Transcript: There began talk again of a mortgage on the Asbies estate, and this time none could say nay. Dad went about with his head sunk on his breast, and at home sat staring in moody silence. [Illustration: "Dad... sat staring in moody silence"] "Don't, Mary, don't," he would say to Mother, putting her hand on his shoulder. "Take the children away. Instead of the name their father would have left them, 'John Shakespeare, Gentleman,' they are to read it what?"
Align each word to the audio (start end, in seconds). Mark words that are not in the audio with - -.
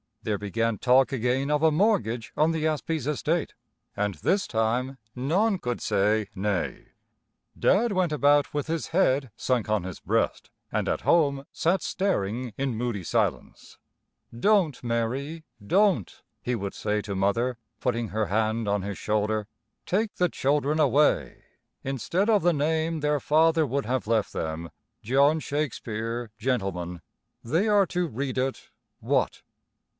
There 0.23 0.39
began 0.39 0.77
talk 0.79 1.11
again 1.11 1.49
of 1.51 1.61
a 1.63 1.71
mortgage 1.71 2.31
on 2.37 2.51
the 2.51 2.65
Asbies 2.67 3.05
estate, 3.07 3.53
and 3.95 4.15
this 4.15 4.47
time 4.47 4.97
none 5.15 5.57
could 5.59 5.81
say 5.81 6.27
nay. 6.35 6.89
Dad 7.57 7.91
went 7.91 8.11
about 8.11 8.51
with 8.53 8.65
his 8.67 8.87
head 8.89 9.31
sunk 9.35 9.67
on 9.69 9.83
his 9.83 9.99
breast, 9.99 10.49
and 10.71 10.87
at 10.87 11.01
home 11.01 11.45
sat 11.51 11.81
staring 11.81 12.53
in 12.57 12.75
moody 12.75 13.03
silence. 13.03 13.77
[Illustration: 14.31 14.39
"Dad... 14.39 14.39
sat 14.75 14.77
staring 14.79 14.85
in 14.85 14.87
moody 14.87 14.87
silence"] 14.87 14.87
"Don't, 14.87 14.87
Mary, 15.27 15.43
don't," 15.67 16.21
he 16.41 16.55
would 16.55 16.73
say 16.75 17.01
to 17.03 17.15
Mother, 17.15 17.57
putting 17.79 18.07
her 18.09 18.27
hand 18.27 18.67
on 18.67 18.81
his 18.83 18.97
shoulder. 18.99 19.47
"Take 19.87 20.15
the 20.15 20.29
children 20.29 20.79
away. 20.79 21.43
Instead 21.83 22.29
of 22.29 22.41
the 22.43 22.53
name 22.53 22.99
their 23.01 23.19
father 23.19 23.65
would 23.67 23.85
have 23.85 24.07
left 24.07 24.33
them, 24.33 24.71
'John 25.03 25.39
Shakespeare, 25.39 26.31
Gentleman,' 26.39 27.01
they 27.43 27.67
are 27.67 27.85
to 27.87 28.07
read 28.07 28.37
it 28.39 28.69
what?" 28.99 29.41